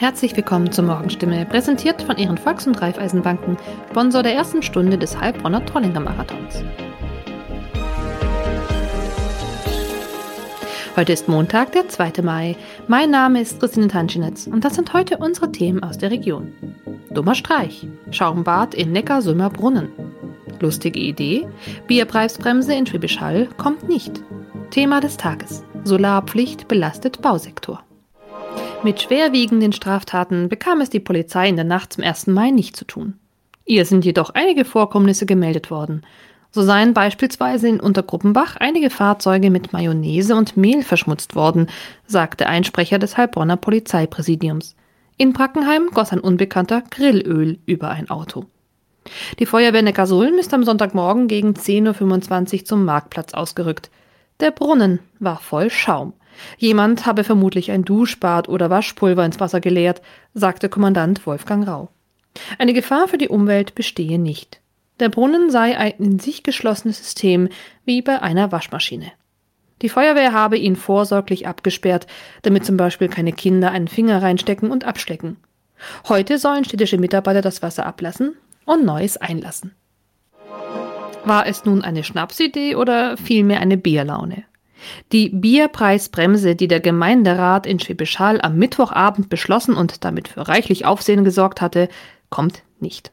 Herzlich 0.00 0.36
willkommen 0.36 0.70
zur 0.70 0.84
Morgenstimme, 0.84 1.44
präsentiert 1.44 2.02
von 2.02 2.16
Ihren 2.18 2.38
Volks- 2.38 2.68
und 2.68 2.80
Raiffeisenbanken, 2.80 3.56
Sponsor 3.90 4.22
der 4.22 4.32
ersten 4.32 4.62
Stunde 4.62 4.96
des 4.96 5.20
Heilbronner 5.20 5.66
Trollinger 5.66 5.98
Marathons. 5.98 6.62
Heute 10.94 11.12
ist 11.12 11.26
Montag, 11.28 11.72
der 11.72 11.88
2. 11.88 12.22
Mai. 12.22 12.54
Mein 12.86 13.10
Name 13.10 13.40
ist 13.40 13.58
Christine 13.58 13.88
Tanschinetz 13.88 14.46
und 14.46 14.64
das 14.64 14.76
sind 14.76 14.92
heute 14.92 15.16
unsere 15.16 15.50
Themen 15.50 15.82
aus 15.82 15.98
der 15.98 16.12
Region. 16.12 16.52
Dummer 17.10 17.34
Streich, 17.34 17.84
Schaumbad 18.12 18.74
in 18.74 18.92
Neckarsulmer 18.92 19.50
Brunnen. 19.50 19.88
Lustige 20.60 21.00
Idee, 21.00 21.48
Bierpreisbremse 21.88 22.72
in 22.72 22.86
Schwäbisch 22.86 23.18
Hall 23.18 23.48
kommt 23.56 23.88
nicht. 23.88 24.22
Thema 24.70 25.00
des 25.00 25.16
Tages, 25.16 25.64
Solarpflicht 25.82 26.68
belastet 26.68 27.20
Bausektor. 27.20 27.82
Mit 28.84 29.02
schwerwiegenden 29.02 29.72
Straftaten 29.72 30.48
bekam 30.48 30.80
es 30.80 30.88
die 30.88 31.00
Polizei 31.00 31.48
in 31.48 31.56
der 31.56 31.64
Nacht 31.64 31.92
zum 31.92 32.04
1. 32.04 32.28
Mai 32.28 32.50
nicht 32.50 32.76
zu 32.76 32.84
tun. 32.84 33.14
Ihr 33.64 33.84
sind 33.84 34.04
jedoch 34.04 34.30
einige 34.30 34.64
Vorkommnisse 34.64 35.26
gemeldet 35.26 35.70
worden. 35.70 36.02
So 36.52 36.62
seien 36.62 36.94
beispielsweise 36.94 37.68
in 37.68 37.80
Untergruppenbach 37.80 38.56
einige 38.56 38.88
Fahrzeuge 38.88 39.50
mit 39.50 39.72
Mayonnaise 39.72 40.34
und 40.34 40.56
Mehl 40.56 40.82
verschmutzt 40.82 41.34
worden, 41.34 41.66
sagte 42.06 42.46
ein 42.46 42.62
Sprecher 42.62 43.00
des 43.00 43.16
Heilbronner 43.16 43.56
Polizeipräsidiums. 43.56 44.76
In 45.16 45.32
Brackenheim 45.32 45.88
goss 45.92 46.12
ein 46.12 46.20
Unbekannter 46.20 46.82
Grillöl 46.88 47.58
über 47.66 47.90
ein 47.90 48.08
Auto. 48.08 48.46
Die 49.40 49.46
Feuerwehr 49.46 49.82
Neckarsulm 49.82 50.38
ist 50.38 50.54
am 50.54 50.62
Sonntagmorgen 50.62 51.26
gegen 51.26 51.50
10.25 51.50 52.60
Uhr 52.60 52.64
zum 52.64 52.84
Marktplatz 52.84 53.34
ausgerückt. 53.34 53.90
Der 54.40 54.52
Brunnen 54.52 55.00
war 55.18 55.40
voll 55.40 55.68
Schaum. 55.68 56.12
Jemand 56.58 57.06
habe 57.06 57.24
vermutlich 57.24 57.72
ein 57.72 57.84
Duschbad 57.84 58.48
oder 58.48 58.70
Waschpulver 58.70 59.24
ins 59.24 59.40
Wasser 59.40 59.60
geleert, 59.60 60.00
sagte 60.34 60.68
Kommandant 60.68 61.26
Wolfgang 61.26 61.66
Rau. 61.66 61.88
Eine 62.58 62.72
Gefahr 62.72 63.08
für 63.08 63.18
die 63.18 63.28
Umwelt 63.28 63.74
bestehe 63.74 64.18
nicht. 64.18 64.60
Der 65.00 65.08
Brunnen 65.08 65.50
sei 65.50 65.76
ein 65.76 65.92
in 65.98 66.18
sich 66.20 66.44
geschlossenes 66.44 66.98
System, 66.98 67.48
wie 67.84 68.02
bei 68.02 68.22
einer 68.22 68.52
Waschmaschine. 68.52 69.10
Die 69.82 69.88
Feuerwehr 69.88 70.32
habe 70.32 70.56
ihn 70.56 70.76
vorsorglich 70.76 71.46
abgesperrt, 71.46 72.06
damit 72.42 72.64
zum 72.64 72.76
Beispiel 72.76 73.08
keine 73.08 73.32
Kinder 73.32 73.70
einen 73.70 73.88
Finger 73.88 74.22
reinstecken 74.22 74.70
und 74.70 74.84
abstecken. 74.84 75.36
Heute 76.08 76.38
sollen 76.38 76.64
städtische 76.64 76.98
Mitarbeiter 76.98 77.42
das 77.42 77.62
Wasser 77.62 77.86
ablassen 77.86 78.36
und 78.64 78.84
Neues 78.84 79.16
einlassen. 79.16 79.74
War 81.28 81.46
es 81.46 81.66
nun 81.66 81.82
eine 81.82 82.04
Schnapsidee 82.04 82.74
oder 82.74 83.18
vielmehr 83.18 83.60
eine 83.60 83.76
Bierlaune? 83.76 84.44
Die 85.12 85.28
Bierpreisbremse, 85.28 86.56
die 86.56 86.68
der 86.68 86.80
Gemeinderat 86.80 87.66
in 87.66 87.78
Schwäbisch 87.78 88.18
Hall 88.18 88.40
am 88.40 88.56
Mittwochabend 88.56 89.28
beschlossen 89.28 89.74
und 89.74 90.06
damit 90.06 90.28
für 90.28 90.48
reichlich 90.48 90.86
Aufsehen 90.86 91.24
gesorgt 91.24 91.60
hatte, 91.60 91.90
kommt 92.30 92.62
nicht. 92.80 93.12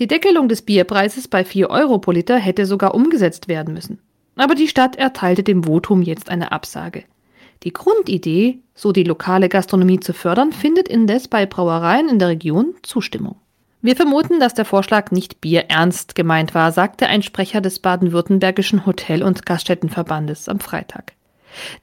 Die 0.00 0.08
Deckelung 0.08 0.48
des 0.48 0.62
Bierpreises 0.62 1.28
bei 1.28 1.44
4 1.44 1.70
Euro 1.70 1.98
pro 1.98 2.10
Liter 2.10 2.36
hätte 2.36 2.66
sogar 2.66 2.96
umgesetzt 2.96 3.46
werden 3.46 3.74
müssen. 3.74 4.00
Aber 4.34 4.56
die 4.56 4.66
Stadt 4.66 4.96
erteilte 4.96 5.44
dem 5.44 5.62
Votum 5.62 6.02
jetzt 6.02 6.28
eine 6.30 6.50
Absage. 6.50 7.04
Die 7.62 7.72
Grundidee, 7.72 8.58
so 8.74 8.90
die 8.90 9.04
lokale 9.04 9.48
Gastronomie 9.48 10.00
zu 10.00 10.14
fördern, 10.14 10.50
findet 10.50 10.88
indes 10.88 11.28
bei 11.28 11.46
Brauereien 11.46 12.08
in 12.08 12.18
der 12.18 12.28
Region 12.28 12.74
Zustimmung. 12.82 13.36
Wir 13.86 13.94
vermuten, 13.94 14.40
dass 14.40 14.52
der 14.52 14.64
Vorschlag 14.64 15.12
nicht 15.12 15.40
bierernst 15.40 16.16
gemeint 16.16 16.56
war, 16.56 16.72
sagte 16.72 17.06
ein 17.06 17.22
Sprecher 17.22 17.60
des 17.60 17.78
baden-württembergischen 17.78 18.84
Hotel- 18.84 19.22
und 19.22 19.46
Gaststättenverbandes 19.46 20.48
am 20.48 20.58
Freitag. 20.58 21.12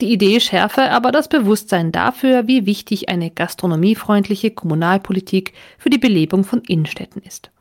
Die 0.02 0.12
Idee 0.12 0.42
schärfe 0.42 0.92
aber 0.92 1.14
das 1.14 1.30
Bewusstsein 1.30 1.94
dafür, 1.94 2.46
wie 2.46 2.66
wichtig 2.66 3.08
eine 3.08 3.32
gastronomiefreundliche 3.32 4.52
Kommunalpolitik 4.52 5.54
für 5.78 5.90
die 5.90 5.98
Belebung 5.98 6.44
von 6.44 6.60
Innenstädten 6.68 7.22
ist. 7.22 7.52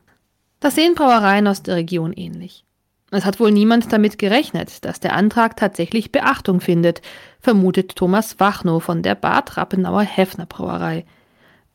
Das 0.59 0.75
sehen 0.75 0.95
Brauereien 0.95 1.47
aus 1.47 1.63
der 1.63 1.77
Region 1.77 2.11
ähnlich. 2.11 2.65
Es 3.11 3.23
hat 3.23 3.39
wohl 3.39 3.51
niemand 3.51 3.93
damit 3.93 4.17
gerechnet, 4.17 4.83
dass 4.83 4.99
der 4.99 5.15
Antrag 5.15 5.55
tatsächlich 5.55 6.11
Beachtung 6.11 6.59
findet, 6.59 7.01
vermutet 7.39 7.95
Thomas 7.95 8.41
Wachnow 8.41 8.83
von 8.83 9.03
der 9.03 9.15
Bad 9.15 9.55
Rappenauer 9.55 10.01
Heffner 10.01 10.47
Brauerei. 10.47 11.05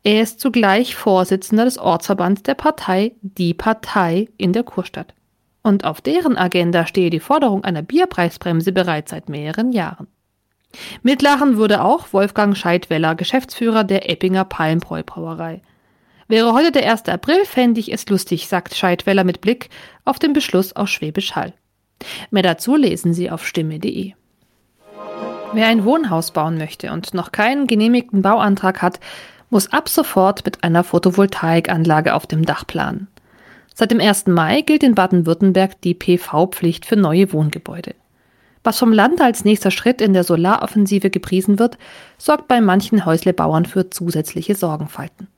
Er 0.09 0.23
ist 0.23 0.41
zugleich 0.41 0.97
Vorsitzender 0.97 1.67
des 1.67 1.77
Ortsverbands 1.77 2.43
der 2.43 2.55
Partei 2.55 3.13
Die 3.21 3.53
Partei 3.53 4.31
in 4.39 4.55
der 4.55 4.63
Kurstadt. 4.63 5.13
Und 5.63 5.85
auf 5.85 6.01
deren 6.01 6.39
Agenda 6.39 6.87
stehe 6.87 7.11
die 7.11 7.21
Forderung 7.21 7.63
einer 7.63 7.83
Bierpreisbremse 7.83 8.73
bereits 8.73 9.11
seit 9.11 9.29
mehreren 9.29 9.71
Jahren. 9.71 10.07
Mitlachen 11.03 11.59
würde 11.59 11.85
auch 11.85 12.11
Wolfgang 12.15 12.57
Scheidweller, 12.57 13.17
Geschäftsführer 13.17 13.85
der 13.85 14.09
Eppinger 14.09 14.47
Palmbräu 14.47 15.03
Brauerei. 15.05 15.61
Wäre 16.27 16.55
heute 16.55 16.73
der 16.73 16.91
1. 16.91 17.07
April, 17.09 17.45
fände 17.45 17.79
ich 17.79 17.93
es 17.93 18.09
lustig, 18.09 18.49
sagt 18.49 18.75
Scheidweller 18.75 19.25
mit 19.25 19.43
Blick 19.43 19.69
auf 20.07 20.19
den 20.19 20.33
Beschluss 20.33 20.75
aus 20.75 20.89
Schwäbisch 20.89 21.37
Hall. 21.37 21.53
Mehr 22.31 22.45
dazu 22.45 22.77
lesen 22.77 23.13
Sie 23.13 23.31
auf 23.31 23.47
stimme.de. 23.47 24.15
Wer 25.53 25.67
ein 25.67 25.85
Wohnhaus 25.85 26.31
bauen 26.31 26.57
möchte 26.57 26.93
und 26.93 27.13
noch 27.13 27.31
keinen 27.31 27.67
genehmigten 27.67 28.23
Bauantrag 28.23 28.81
hat, 28.81 29.01
muss 29.51 29.73
ab 29.73 29.89
sofort 29.89 30.45
mit 30.45 30.65
einer 30.65 30.85
Photovoltaikanlage 30.85 32.15
auf 32.15 32.27
dem 32.27 32.45
Dach 32.45 32.67
planen. 32.67 33.09
Seit 33.75 33.91
dem 33.91 34.01
1. 34.01 34.27
Mai 34.27 34.63
gilt 34.63 34.83
in 34.83 34.95
Baden-Württemberg 34.95 35.81
die 35.83 35.95
PV-Pflicht 35.95 36.85
für 36.85 36.97
neue 36.97 37.33
Wohngebäude. 37.33 37.95
Was 38.65 38.79
vom 38.79 38.93
Land 38.93 39.21
als 39.21 39.45
nächster 39.45 39.71
Schritt 39.71 40.01
in 40.01 40.13
der 40.13 40.25
Solaroffensive 40.25 41.11
gepriesen 41.11 41.59
wird, 41.59 41.79
sorgt 42.19 42.49
bei 42.49 42.61
manchen 42.61 43.07
Häuslebauern 43.07 43.65
für 43.65 43.89
zusätzliche 43.89 44.55
Sorgenfalten. 44.55 45.29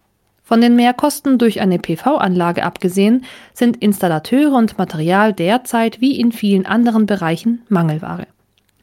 Von 0.42 0.60
den 0.60 0.75
Mehrkosten 0.75 1.38
durch 1.38 1.60
eine 1.60 1.78
PV-Anlage 1.78 2.65
abgesehen, 2.65 3.25
sind 3.53 3.77
Installateure 3.77 4.54
und 4.54 4.78
Material 4.78 5.32
derzeit 5.32 6.00
wie 6.00 6.19
in 6.19 6.32
vielen 6.32 6.66
anderen 6.66 7.06
Bereichen 7.06 7.62
Mangelware. 7.69 8.27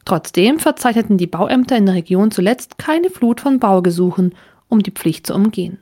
Trotzdem 0.06 0.58
verzeichneten 0.60 1.18
die 1.18 1.26
Bauämter 1.26 1.76
in 1.76 1.84
der 1.84 1.96
Region 1.96 2.30
zuletzt 2.30 2.78
keine 2.78 3.10
Flut 3.10 3.42
von 3.42 3.58
Baugesuchen, 3.58 4.34
um 4.68 4.82
die 4.82 4.90
Pflicht 4.90 5.26
zu 5.26 5.34
umgehen. 5.34 5.78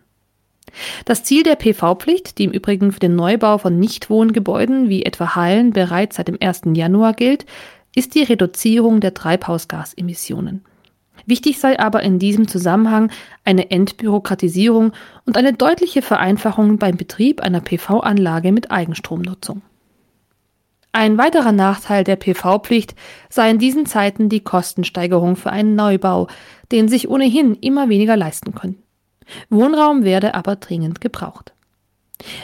Das 1.04 1.22
Ziel 1.22 1.42
der 1.42 1.56
PV-Pflicht, 1.56 2.38
die 2.38 2.44
im 2.44 2.52
Übrigen 2.52 2.92
für 2.92 3.00
den 3.00 3.16
Neubau 3.16 3.58
von 3.58 3.78
Nichtwohngebäuden 3.78 4.88
wie 4.88 5.04
etwa 5.04 5.34
Hallen 5.34 5.72
bereits 5.72 6.16
seit 6.16 6.28
dem 6.28 6.38
1. 6.40 6.62
Januar 6.74 7.14
gilt, 7.14 7.46
ist 7.94 8.14
die 8.14 8.22
Reduzierung 8.22 9.00
der 9.00 9.14
Treibhausgasemissionen. 9.14 10.64
Wichtig 11.24 11.58
sei 11.58 11.78
aber 11.78 12.02
in 12.02 12.18
diesem 12.18 12.46
Zusammenhang 12.46 13.10
eine 13.44 13.70
Entbürokratisierung 13.70 14.92
und 15.24 15.36
eine 15.36 15.54
deutliche 15.54 16.02
Vereinfachung 16.02 16.78
beim 16.78 16.96
Betrieb 16.96 17.40
einer 17.40 17.60
PV-Anlage 17.60 18.52
mit 18.52 18.70
Eigenstromnutzung. 18.70 19.62
Ein 20.96 21.18
weiterer 21.18 21.52
Nachteil 21.52 22.04
der 22.04 22.16
PV-Pflicht 22.16 22.94
sei 23.28 23.50
in 23.50 23.58
diesen 23.58 23.84
Zeiten 23.84 24.30
die 24.30 24.40
Kostensteigerung 24.40 25.36
für 25.36 25.50
einen 25.50 25.74
Neubau, 25.74 26.26
den 26.72 26.88
sich 26.88 27.10
ohnehin 27.10 27.54
immer 27.56 27.90
weniger 27.90 28.16
leisten 28.16 28.54
können. 28.54 28.82
Wohnraum 29.50 30.04
werde 30.04 30.34
aber 30.34 30.56
dringend 30.56 31.02
gebraucht. 31.02 31.52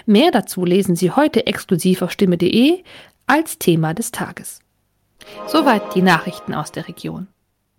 Mehr 0.05 0.31
dazu 0.33 0.67
lesen 0.67 0.97
Sie 0.97 1.13
heute 1.13 1.47
exklusiv 1.47 2.03
auf 2.03 2.11
stimme.de 2.11 2.83
als 3.27 3.59
Thema 3.59 3.95
des 3.95 4.13
Tages. 4.13 4.59
Soweit 5.47 5.95
die 5.95 6.03
Nachrichten 6.03 6.53
aus 6.53 6.73
der 6.73 6.89
Region. 6.89 7.29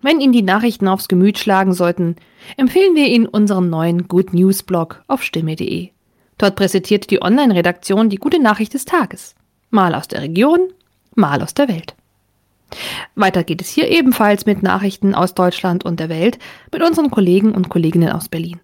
Wenn 0.02 0.22
Ihnen 0.22 0.34
die 0.34 0.42
Nachrichten 0.42 0.88
aufs 0.88 1.08
Gemüt 1.08 1.38
schlagen 1.38 1.74
sollten, 1.74 2.16
empfehlen 2.58 2.96
wir 2.96 3.10
Ihnen 3.10 3.28
unseren 3.28 3.70
neuen 3.70 4.08
Good 4.08 4.34
News 4.34 4.64
Blog 4.64 5.04
auf 5.08 5.22
stimme.de. 5.22 5.92
Dort 6.40 6.56
präsentiert 6.56 7.12
die 7.12 7.22
Online-Redaktion 7.22 8.10
die 8.10 8.18
gute 8.18 8.42
Nachricht 8.42 8.74
des 8.74 8.86
Tages. 8.86 9.36
Mal 9.74 9.96
aus 9.96 10.08
der 10.08 10.22
Region, 10.22 10.70
mal 11.16 11.42
aus 11.42 11.56
der 11.56 11.68
Welt. 11.68 11.96
Weiter 13.16 13.44
geht 13.44 13.60
es 13.60 13.70
hier 13.70 13.88
ebenfalls 13.88 14.46
mit 14.46 14.62
Nachrichten 14.62 15.16
aus 15.16 15.34
Deutschland 15.34 15.84
und 15.84 16.00
der 16.00 16.10
Welt 16.10 16.38
mit 16.72 16.84
unseren 16.84 17.10
Kollegen 17.10 17.56
und 17.56 17.70
Kolleginnen 17.70 18.12
aus 18.12 18.30
Berlin. 18.30 18.60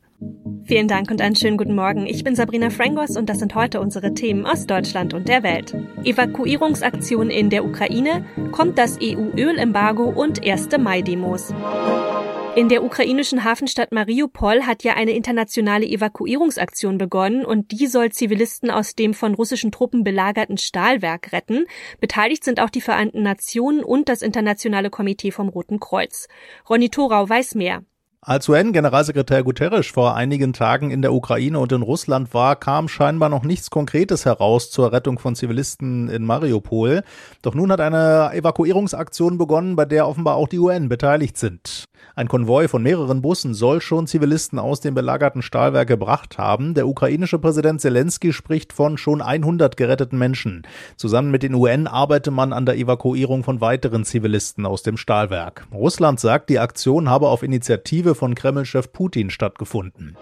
Vielen 0.66 0.88
Dank 0.88 1.09
und 1.09 1.20
einen 1.20 1.36
schönen 1.36 1.58
guten 1.58 1.74
Morgen. 1.74 2.06
Ich 2.06 2.23
bin 2.23 2.35
Sabrina 2.35 2.70
Frangos 2.70 3.17
und 3.17 3.28
das 3.28 3.40
sind 3.40 3.56
heute 3.56 3.82
unsere 3.82 4.14
Themen 4.14 4.46
aus 4.46 4.67
Deutschland 4.67 5.16
und 5.16 5.28
der 5.28 5.41
Welt. 5.41 5.73
Evakuierungsaktion 6.03 7.32
in 7.32 7.50
der 7.50 7.66
Ukraine, 7.66 8.23
kommt 8.52 8.78
das 8.78 9.00
EU-Ölembargo 9.02 10.03
und 10.03 10.46
erste 10.46 10.78
Mai-Demos. 10.78 11.55
In 12.59 12.67
der 12.67 12.84
ukrainischen 12.84 13.46
Hafenstadt 13.46 13.94
Mariupol 13.94 14.64
hat 14.66 14.84
ja 14.84 14.96
eine 14.96 15.14
internationale 15.14 15.85
Evakuierungsaktion 15.85 16.97
begonnen 16.97 17.46
und 17.46 17.72
die 17.72 17.88
soll 17.88 18.11
Zivilisten 18.11 18.70
aus 18.70 18.96
dem 18.96 19.14
von 19.14 19.34
russischen 19.34 19.72
Truppen 19.72 20.03
belagerten 20.03 20.58
Stahlwerk 20.58 21.32
retten. 21.32 21.67
Beteiligt 22.02 22.44
sind 22.44 22.59
auch 22.59 22.70
die 22.70 22.82
Vereinten 22.82 23.23
Nationen 23.23 23.82
und 23.82 24.09
das 24.09 24.22
Internationale 24.22 24.90
Komitee 24.90 25.32
vom 25.32 25.47
Roten 25.47 25.79
Kreuz. 25.79 26.28
Ronny 26.70 26.90
Thorau 26.90 27.29
weiß 27.29 27.56
mehr. 27.56 27.85
Als 28.21 28.49
UN-Generalsekretär 28.49 29.43
Guterres 29.43 29.87
vor 29.87 30.13
einigen 30.13 30.51
Tagen 30.51 30.91
in 30.91 31.01
der 31.01 31.13
Ukraine 31.13 31.57
und 31.57 31.71
in 31.71 31.81
Russland 31.81 32.33
war, 32.33 32.57
kam 32.57 32.89
scheinbar 32.89 33.29
noch 33.29 33.43
nichts 33.43 33.69
Konkretes 33.69 34.25
heraus 34.25 34.71
zur 34.71 34.91
Rettung 34.91 35.19
von 35.19 35.37
Zivilisten 35.37 36.09
in 36.09 36.25
Mariupol. 36.25 37.03
Doch 37.41 37.55
nun 37.55 37.71
hat 37.71 37.79
eine 37.79 38.31
Evakuierungsaktion 38.33 39.37
begonnen, 39.37 39.77
bei 39.77 39.85
der 39.85 40.05
offenbar 40.05 40.35
auch 40.35 40.49
die 40.49 40.59
UN 40.59 40.89
beteiligt 40.89 41.37
sind. 41.37 41.85
Ein 42.16 42.27
Konvoi 42.27 42.67
von 42.67 42.83
mehreren 42.83 43.21
Bussen 43.21 43.53
soll 43.53 43.81
schon 43.81 44.07
Zivilisten 44.07 44.59
aus 44.59 44.81
dem 44.81 44.93
belagerten 44.93 45.41
Stahlwerk 45.41 45.87
gebracht 45.87 46.37
haben. 46.37 46.73
Der 46.73 46.87
ukrainische 46.87 47.39
Präsident 47.39 47.79
Zelensky 47.79 48.33
spricht 48.33 48.73
von 48.73 48.97
schon 48.97 49.21
100 49.21 49.77
geretteten 49.77 50.19
Menschen. 50.19 50.63
Zusammen 50.97 51.31
mit 51.31 51.43
den 51.43 51.53
UN 51.53 51.87
arbeite 51.87 52.31
man 52.31 52.51
an 52.51 52.66
der 52.66 52.77
Evakuierung 52.77 53.43
von 53.43 53.61
weiteren 53.61 54.03
Zivilisten 54.03 54.66
aus 54.66 54.83
dem 54.83 54.97
Stahlwerk. 54.97 55.66
Russland 55.73 56.19
sagt, 56.19 56.49
die 56.49 56.59
Aktion 56.59 57.09
habe 57.09 57.29
auf 57.29 57.43
Initiative 57.43 58.09
von 58.16 58.35
Kremlchef 58.35 58.91
Putin 58.91 59.29
stattgefunden. 59.29 60.17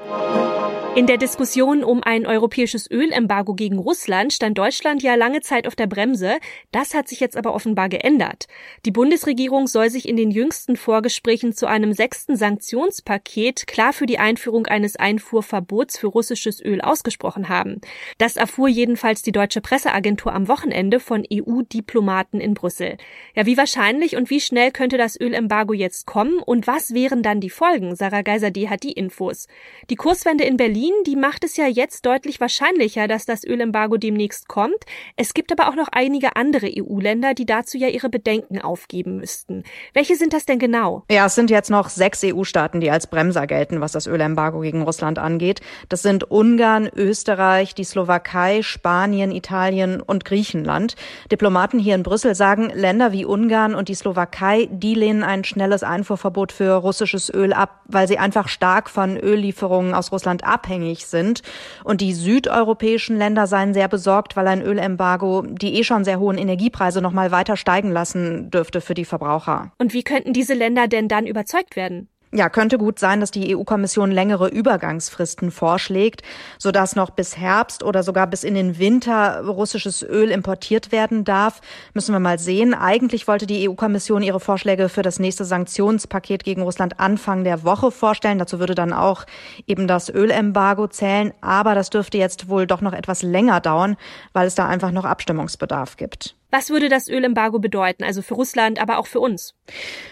In 0.97 1.05
der 1.05 1.17
Diskussion 1.17 1.83
um 1.83 2.01
ein 2.01 2.25
europäisches 2.25 2.89
Ölembargo 2.89 3.53
gegen 3.53 3.77
Russland 3.77 4.33
stand 4.33 4.57
Deutschland 4.57 5.03
ja 5.03 5.13
lange 5.13 5.41
Zeit 5.41 5.67
auf 5.67 5.75
der 5.75 5.85
Bremse. 5.85 6.39
Das 6.71 6.95
hat 6.95 7.07
sich 7.07 7.19
jetzt 7.19 7.38
aber 7.38 7.53
offenbar 7.53 7.88
geändert. 7.88 8.47
Die 8.83 8.89
Bundesregierung 8.89 9.67
soll 9.67 9.91
sich 9.91 10.09
in 10.09 10.17
den 10.17 10.31
jüngsten 10.31 10.75
Vorgesprächen 10.75 11.53
zu 11.53 11.67
einem 11.67 11.94
sechsten 11.94 12.35
Sanktionspaket 12.35 13.67
klar 13.67 13.94
für 13.94 14.07
die 14.07 14.17
Einführung 14.17 14.65
eines 14.65 14.95
Einfuhrverbots 14.95 15.99
für 15.99 16.07
russisches 16.07 16.65
Öl 16.65 16.81
ausgesprochen 16.81 17.47
haben. 17.47 17.79
Das 18.17 18.35
erfuhr 18.35 18.67
jedenfalls 18.67 19.21
die 19.21 19.31
deutsche 19.31 19.61
Presseagentur 19.61 20.33
am 20.33 20.47
Wochenende 20.47 20.99
von 20.99 21.23
EU-Diplomaten 21.31 22.39
in 22.39 22.55
Brüssel. 22.55 22.97
Ja, 23.35 23.45
wie 23.45 23.57
wahrscheinlich 23.57 24.15
und 24.15 24.31
wie 24.31 24.41
schnell 24.41 24.71
könnte 24.71 24.97
das 24.97 25.15
Ölembargo 25.21 25.73
jetzt 25.73 26.07
kommen 26.07 26.39
und 26.39 26.65
was 26.65 26.95
wären 26.95 27.21
dann 27.21 27.39
die 27.39 27.51
Folgen? 27.51 27.95
Sarah 27.95 28.23
Geiser, 28.23 28.49
die 28.49 28.67
hat 28.67 28.81
die 28.81 28.94
Infos. 28.94 29.45
Die 29.91 29.95
Kurswende 29.95 30.44
in 30.44 30.57
Berlin 30.57 30.87
Berlin, 30.88 31.04
die 31.06 31.16
macht 31.16 31.44
es 31.44 31.57
ja 31.57 31.68
jetzt 31.68 32.06
deutlich 32.06 32.39
wahrscheinlicher, 32.39 33.07
dass 33.07 33.25
das 33.25 33.44
Ölembargo 33.44 33.98
demnächst 33.98 34.48
kommt. 34.48 34.78
Es 35.16 35.34
gibt 35.34 35.51
aber 35.51 35.69
auch 35.69 35.75
noch 35.75 35.89
einige 35.92 36.36
andere 36.36 36.68
EU-Länder, 36.68 37.34
die 37.34 37.45
dazu 37.45 37.78
ja 37.78 37.88
ihre 37.88 38.10
Bedenken 38.10 38.62
aufgeben 38.62 39.18
müssten. 39.18 39.63
Welche 39.94 40.16
sind 40.16 40.34
das 40.34 40.45
denn 40.45 40.60
genau? 40.60 41.04
Ja, 41.12 41.25
es 41.25 41.36
sind 41.36 41.50
jetzt 41.50 41.69
noch 41.69 41.89
sechs 41.89 42.24
EU-Staaten, 42.24 42.80
die 42.80 42.89
als 42.89 43.07
Bremser 43.07 43.48
gelten, 43.48 43.81
was 43.81 43.92
das 43.92 44.07
Ölembargo 44.07 44.62
gegen 44.62 44.81
Russland 44.81 45.19
angeht. 45.19 45.60
Das 45.89 46.01
sind 46.01 46.31
Ungarn, 46.31 46.90
Österreich, 46.95 47.75
die 47.75 47.83
Slowakei, 47.83 48.62
Spanien, 48.62 49.31
Italien 49.31 50.01
und 50.01 50.24
Griechenland. 50.25 50.95
Diplomaten 51.31 51.80
hier 51.80 51.95
in 51.95 52.04
Brüssel 52.04 52.33
sagen, 52.36 52.72
Länder 52.74 53.12
wie 53.12 53.25
Ungarn 53.25 53.75
und 53.75 53.90
die 53.90 53.95
Slowakei, 53.95 54.69
die 54.72 54.95
lehnen 54.95 55.24
ein 55.24 55.44
schnelles 55.44 55.83
Einfuhrverbot 55.83 56.51
für 56.51 56.74
russisches 56.75 57.33
Öl 57.33 57.51
ab, 57.51 57.81
weil 57.86 58.07
sie 58.07 58.19
einfach 58.19 58.48
stark 58.48 58.90
von 58.90 59.18
Öllieferungen 59.18 59.94
aus 59.94 60.12
Russland 60.12 60.45
abhängen 60.45 60.76
abhängig 60.77 61.06
sind. 61.06 61.41
Und 61.83 62.01
die 62.01 62.13
südeuropäischen 62.13 63.18
Länder 63.18 63.47
seien 63.47 63.74
sehr 63.74 63.88
besorgt, 63.88 64.35
weil 64.35 64.47
ein 64.47 64.62
Ölembargo 64.62 65.41
die 65.41 65.75
eh 65.75 65.83
schon 65.83 66.03
sehr 66.03 66.19
hohen 66.19 66.38
Energiepreise 66.38 67.01
noch 67.01 67.12
mal 67.12 67.31
weiter 67.31 67.57
steigen 67.57 67.91
lassen 67.91 68.50
dürfte 68.51 68.81
für 68.81 68.94
die 68.94 69.06
Verbraucher. 69.06 69.71
Und 69.79 69.94
wie 69.94 70.03
könnten 70.03 70.33
diese 70.33 70.53
Länder 70.53 70.88
denn 70.88 71.07
dann 71.07 71.27
überzeugt 71.27 71.75
werden? 71.75 72.09
Ja, 72.38 72.50
könnte 72.50 72.78
gut 72.78 73.00
sein, 73.00 73.19
dass 73.19 73.31
die 73.31 73.57
EU-Kommission 73.57 74.12
längere 74.12 74.48
Übergangsfristen 74.48 75.50
vorschlägt, 75.50 76.22
sodass 76.60 76.95
noch 76.95 77.10
bis 77.10 77.36
Herbst 77.36 77.81
oder 77.81 78.04
sogar 78.04 78.28
bis 78.28 78.44
in 78.44 78.54
den 78.54 78.78
Winter 78.78 79.44
russisches 79.44 80.04
Öl 80.04 80.30
importiert 80.30 80.92
werden 80.92 81.24
darf. 81.24 81.62
Müssen 81.95 82.13
wir 82.13 82.19
mal 82.19 82.38
sehen. 82.38 82.75
Eigentlich 82.75 83.28
wollte 83.28 83.48
die 83.48 83.68
EU-Kommission 83.68 84.22
ihre 84.22 84.39
Vorschläge 84.39 84.88
für 84.88 85.01
das 85.01 85.18
nächste 85.18 85.45
Sanktionspaket 85.45 86.44
gegen 86.44 86.62
Russland 86.62 87.00
Anfang 87.00 87.44
der 87.44 87.63
Woche 87.63 87.89
vorstellen. 87.89 88.38
Dazu 88.38 88.60
würde 88.60 88.75
dann 88.75 88.94
auch 88.94 89.25
eben 89.66 89.88
das 89.88 90.07
Ölembargo 90.07 90.86
zählen. 90.86 91.33
Aber 91.42 91.74
das 91.74 91.90
dürfte 91.90 92.19
jetzt 92.19 92.50
wohl 92.50 92.68
doch 92.68 92.81
noch 92.81 92.94
etwas 92.94 93.24
länger 93.24 93.62
dauern, 93.62 93.98
weil 94.33 94.45
es 94.45 94.54
da 94.54 94.68
einfach 94.68 94.92
noch 94.92 95.06
Abstimmungsbedarf 95.06 95.98
gibt. 95.98 96.37
Was 96.49 96.69
würde 96.69 96.88
das 96.88 97.09
Ölembargo 97.09 97.59
bedeuten, 97.59 98.03
also 98.03 98.21
für 98.21 98.35
Russland, 98.35 98.79
aber 98.79 98.99
auch 98.99 99.07
für 99.07 99.19
uns? 99.19 99.53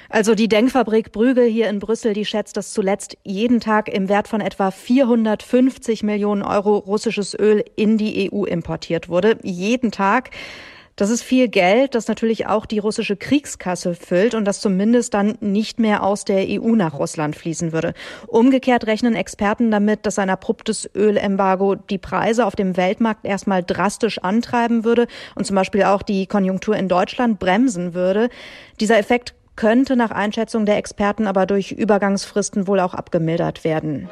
Also 0.10 0.36
die 0.36 0.50
Denkfabrik 0.50 1.14
Brügel 1.14 1.48
hier 1.48 1.70
in 1.70 1.80
Brüssel, 1.80 2.14
die 2.14 2.26
schätzt, 2.26 2.58
dass 2.58 2.74
zuletzt 2.74 3.18
jeden 3.24 3.62
Tag 3.62 3.88
im 3.88 4.10
Wert 4.10 4.28
von 4.28 4.42
etwa 4.42 4.72
450 4.72 6.04
Millionen 6.04 6.42
Euro 6.42 6.78
russisches 6.78 7.38
Öl 7.40 7.64
in 7.78 7.98
die 7.98 8.30
EU 8.32 8.44
importiert 8.44 9.08
wurde. 9.08 9.38
Jeden 9.44 9.92
Tag. 9.92 10.32
Das 10.98 11.10
ist 11.10 11.24
viel 11.24 11.50
Geld, 11.50 11.94
das 11.94 12.08
natürlich 12.08 12.48
auch 12.48 12.66
die 12.66 12.80
russische 12.80 13.18
Kriegskasse 13.18 13.96
füllt 13.96 14.34
und 14.34 14.46
das 14.46 14.62
zumindest 14.62 15.14
dann 15.14 15.38
nicht 15.42 15.78
mehr 15.78 16.04
aus 16.04 16.24
der 16.24 16.46
EU 16.48 16.74
nach 16.76 16.98
Russland 16.98 17.36
fließen 17.36 17.74
würde. 17.74 17.94
Umgekehrt 18.28 18.88
rechnen 18.88 19.14
Experten 19.14 19.72
damit, 19.72 20.06
dass 20.06 20.20
ein 20.20 20.30
abruptes 20.30 20.90
Ölembargo 20.96 21.76
die 21.76 21.98
Preise 21.98 22.46
auf 22.46 22.56
dem 22.56 22.78
Weltmarkt 22.78 23.26
erstmal 23.26 23.62
drastisch 23.62 24.20
antreiben 24.20 24.86
würde 24.86 25.08
und 25.36 25.46
zum 25.46 25.58
Beispiel 25.58 25.84
auch 25.84 26.02
die 26.02 26.28
Konjunktur 26.28 26.78
in 26.78 26.88
Deutschland 26.88 27.40
bremsen 27.40 27.94
würde. 27.94 28.30
Dieser 28.80 28.98
Effekt 28.98 29.34
könnte 29.58 29.98
nach 29.98 30.12
Einschätzung 30.12 30.66
der 30.66 30.78
Experten 30.78 31.28
aber 31.28 31.46
durch 31.46 31.74
Übergangsfristen 31.74 32.68
wohl 32.68 32.80
auch 32.80 32.94
abgemildert 32.94 33.66
werden. 33.66 34.10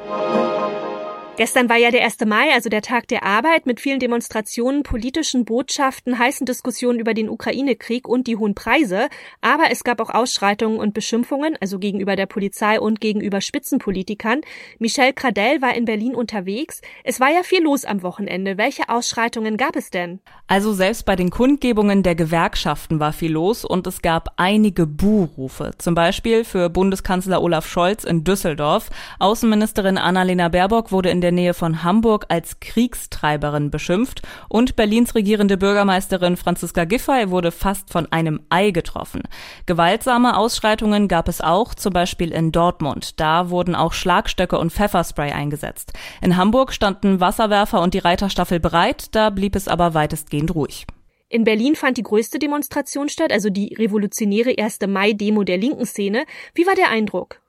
Gestern 1.36 1.68
war 1.68 1.76
ja 1.76 1.90
der 1.90 2.04
1. 2.04 2.20
Mai, 2.26 2.52
also 2.54 2.68
der 2.68 2.80
Tag 2.80 3.08
der 3.08 3.24
Arbeit, 3.24 3.66
mit 3.66 3.80
vielen 3.80 3.98
Demonstrationen, 3.98 4.84
politischen 4.84 5.44
Botschaften, 5.44 6.16
heißen 6.16 6.46
Diskussionen 6.46 7.00
über 7.00 7.12
den 7.12 7.28
Ukraine-Krieg 7.28 8.06
und 8.06 8.28
die 8.28 8.36
hohen 8.36 8.54
Preise. 8.54 9.08
Aber 9.40 9.64
es 9.72 9.82
gab 9.82 10.00
auch 10.00 10.10
Ausschreitungen 10.10 10.78
und 10.78 10.94
Beschimpfungen, 10.94 11.56
also 11.60 11.80
gegenüber 11.80 12.14
der 12.14 12.26
Polizei 12.26 12.78
und 12.78 13.00
gegenüber 13.00 13.40
Spitzenpolitikern. 13.40 14.42
Michel 14.78 15.12
Cradell 15.12 15.60
war 15.60 15.74
in 15.74 15.86
Berlin 15.86 16.14
unterwegs. 16.14 16.82
Es 17.02 17.18
war 17.18 17.32
ja 17.32 17.42
viel 17.42 17.64
los 17.64 17.84
am 17.84 18.04
Wochenende. 18.04 18.56
Welche 18.56 18.88
Ausschreitungen 18.88 19.56
gab 19.56 19.74
es 19.74 19.90
denn? 19.90 20.20
Also 20.46 20.72
selbst 20.72 21.04
bei 21.04 21.16
den 21.16 21.30
Kundgebungen 21.30 22.04
der 22.04 22.14
Gewerkschaften 22.14 23.00
war 23.00 23.12
viel 23.12 23.32
los 23.32 23.64
und 23.64 23.88
es 23.88 24.02
gab 24.02 24.34
einige 24.36 24.86
Buhrufe. 24.86 25.72
Zum 25.78 25.96
Beispiel 25.96 26.44
für 26.44 26.70
Bundeskanzler 26.70 27.42
Olaf 27.42 27.66
Scholz 27.66 28.04
in 28.04 28.22
Düsseldorf. 28.22 28.88
Außenministerin 29.18 29.98
Annalena 29.98 30.48
Baerbock 30.48 30.92
wurde 30.92 31.10
in 31.10 31.23
der 31.24 31.32
Nähe 31.32 31.54
von 31.54 31.82
Hamburg 31.82 32.26
als 32.28 32.60
Kriegstreiberin 32.60 33.70
beschimpft 33.70 34.20
und 34.48 34.76
Berlins 34.76 35.14
regierende 35.14 35.56
Bürgermeisterin 35.56 36.36
Franziska 36.36 36.84
Giffey 36.84 37.30
wurde 37.30 37.50
fast 37.50 37.90
von 37.90 38.06
einem 38.12 38.42
Ei 38.50 38.70
getroffen. 38.70 39.22
Gewaltsame 39.64 40.36
Ausschreitungen 40.36 41.08
gab 41.08 41.28
es 41.28 41.40
auch, 41.40 41.74
zum 41.74 41.94
Beispiel 41.94 42.30
in 42.30 42.52
Dortmund. 42.52 43.18
Da 43.18 43.48
wurden 43.48 43.74
auch 43.74 43.94
Schlagstöcke 43.94 44.58
und 44.58 44.70
Pfefferspray 44.70 45.32
eingesetzt. 45.32 45.94
In 46.20 46.36
Hamburg 46.36 46.74
standen 46.74 47.20
Wasserwerfer 47.20 47.80
und 47.80 47.94
die 47.94 47.98
Reiterstaffel 48.00 48.60
bereit, 48.60 49.06
da 49.14 49.30
blieb 49.30 49.56
es 49.56 49.66
aber 49.66 49.94
weitestgehend 49.94 50.54
ruhig. 50.54 50.86
In 51.30 51.44
Berlin 51.44 51.74
fand 51.74 51.96
die 51.96 52.02
größte 52.02 52.38
Demonstration 52.38 53.08
statt, 53.08 53.32
also 53.32 53.48
die 53.48 53.74
revolutionäre 53.74 54.56
1. 54.58 54.80
Mai-Demo 54.86 55.42
der 55.42 55.56
linken 55.56 55.86
Szene. 55.86 56.26
Wie 56.54 56.66
war 56.66 56.74
der 56.74 56.90
Eindruck? 56.90 57.40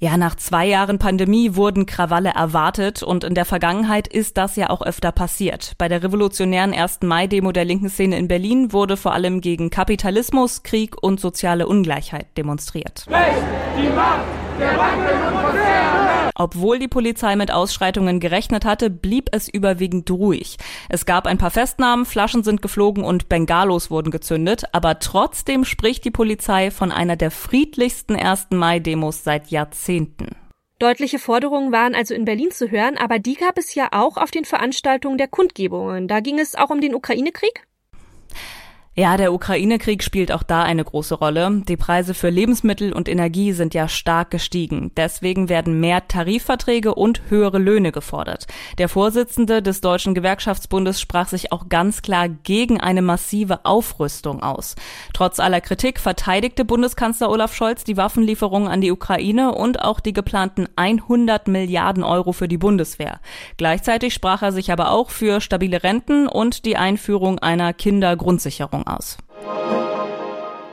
Ja, 0.00 0.16
nach 0.16 0.36
zwei 0.36 0.64
Jahren 0.64 1.00
Pandemie 1.00 1.56
wurden 1.56 1.84
Krawalle 1.84 2.30
erwartet 2.30 3.02
und 3.02 3.24
in 3.24 3.34
der 3.34 3.44
Vergangenheit 3.44 4.06
ist 4.06 4.36
das 4.36 4.54
ja 4.54 4.70
auch 4.70 4.80
öfter 4.80 5.10
passiert. 5.10 5.72
Bei 5.76 5.88
der 5.88 6.04
revolutionären 6.04 6.72
1. 6.72 7.00
Mai-Demo 7.02 7.50
der 7.50 7.64
linken 7.64 7.88
Szene 7.88 8.16
in 8.16 8.28
Berlin 8.28 8.72
wurde 8.72 8.96
vor 8.96 9.12
allem 9.12 9.40
gegen 9.40 9.70
Kapitalismus, 9.70 10.62
Krieg 10.62 11.02
und 11.02 11.18
soziale 11.18 11.66
Ungleichheit 11.66 12.26
demonstriert. 12.36 13.06
Recht, 13.08 13.42
die 13.76 13.88
Macht 13.88 14.20
der! 14.60 16.27
Obwohl 16.38 16.78
die 16.78 16.86
Polizei 16.86 17.34
mit 17.34 17.50
Ausschreitungen 17.50 18.20
gerechnet 18.20 18.64
hatte, 18.64 18.90
blieb 18.90 19.28
es 19.32 19.48
überwiegend 19.48 20.08
ruhig. 20.08 20.56
Es 20.88 21.04
gab 21.04 21.26
ein 21.26 21.36
paar 21.36 21.50
Festnahmen, 21.50 22.06
Flaschen 22.06 22.44
sind 22.44 22.62
geflogen 22.62 23.02
und 23.02 23.28
Bengalos 23.28 23.90
wurden 23.90 24.12
gezündet, 24.12 24.62
aber 24.70 25.00
trotzdem 25.00 25.64
spricht 25.64 26.04
die 26.04 26.12
Polizei 26.12 26.70
von 26.70 26.92
einer 26.92 27.16
der 27.16 27.32
friedlichsten 27.32 28.14
1. 28.14 28.46
Mai-Demos 28.50 29.24
seit 29.24 29.50
Jahrzehnten. 29.50 30.28
Deutliche 30.78 31.18
Forderungen 31.18 31.72
waren 31.72 31.96
also 31.96 32.14
in 32.14 32.24
Berlin 32.24 32.52
zu 32.52 32.70
hören, 32.70 32.96
aber 32.96 33.18
die 33.18 33.34
gab 33.34 33.58
es 33.58 33.74
ja 33.74 33.88
auch 33.90 34.16
auf 34.16 34.30
den 34.30 34.44
Veranstaltungen 34.44 35.18
der 35.18 35.26
Kundgebungen. 35.26 36.06
Da 36.06 36.20
ging 36.20 36.38
es 36.38 36.54
auch 36.54 36.70
um 36.70 36.80
den 36.80 36.94
Ukraine-Krieg? 36.94 37.66
Ja, 38.98 39.16
der 39.16 39.32
Ukraine-Krieg 39.32 40.02
spielt 40.02 40.32
auch 40.32 40.42
da 40.42 40.64
eine 40.64 40.82
große 40.82 41.14
Rolle. 41.14 41.62
Die 41.68 41.76
Preise 41.76 42.14
für 42.14 42.30
Lebensmittel 42.30 42.92
und 42.92 43.08
Energie 43.08 43.52
sind 43.52 43.72
ja 43.72 43.86
stark 43.86 44.32
gestiegen. 44.32 44.90
Deswegen 44.96 45.48
werden 45.48 45.78
mehr 45.78 46.08
Tarifverträge 46.08 46.96
und 46.96 47.22
höhere 47.28 47.58
Löhne 47.58 47.92
gefordert. 47.92 48.48
Der 48.78 48.88
Vorsitzende 48.88 49.62
des 49.62 49.82
Deutschen 49.82 50.16
Gewerkschaftsbundes 50.16 51.00
sprach 51.00 51.28
sich 51.28 51.52
auch 51.52 51.68
ganz 51.68 52.02
klar 52.02 52.28
gegen 52.28 52.80
eine 52.80 53.00
massive 53.00 53.64
Aufrüstung 53.64 54.42
aus. 54.42 54.74
Trotz 55.14 55.38
aller 55.38 55.60
Kritik 55.60 56.00
verteidigte 56.00 56.64
Bundeskanzler 56.64 57.30
Olaf 57.30 57.54
Scholz 57.54 57.84
die 57.84 57.96
Waffenlieferungen 57.96 58.66
an 58.66 58.80
die 58.80 58.90
Ukraine 58.90 59.54
und 59.54 59.80
auch 59.80 60.00
die 60.00 60.12
geplanten 60.12 60.66
100 60.74 61.46
Milliarden 61.46 62.02
Euro 62.02 62.32
für 62.32 62.48
die 62.48 62.58
Bundeswehr. 62.58 63.20
Gleichzeitig 63.58 64.12
sprach 64.12 64.42
er 64.42 64.50
sich 64.50 64.72
aber 64.72 64.90
auch 64.90 65.10
für 65.10 65.40
stabile 65.40 65.84
Renten 65.84 66.26
und 66.26 66.64
die 66.64 66.76
Einführung 66.76 67.38
einer 67.38 67.72
Kindergrundsicherung 67.72 68.87
aus. 68.88 69.16